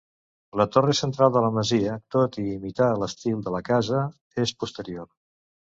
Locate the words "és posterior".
4.47-5.11